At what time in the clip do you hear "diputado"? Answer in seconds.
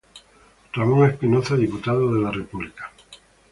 1.55-2.11